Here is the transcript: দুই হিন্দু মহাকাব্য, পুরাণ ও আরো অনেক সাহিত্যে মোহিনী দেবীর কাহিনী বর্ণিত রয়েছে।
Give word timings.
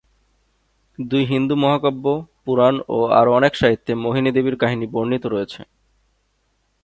দুই 0.99 1.23
হিন্দু 1.25 1.55
মহাকাব্য, 1.55 2.05
পুরাণ 2.43 2.75
ও 2.87 2.97
আরো 3.19 3.31
অনেক 3.33 3.53
সাহিত্যে 3.55 3.91
মোহিনী 3.95 4.29
দেবীর 4.31 4.55
কাহিনী 4.55 4.85
বর্ণিত 4.93 5.23
রয়েছে। 5.25 5.61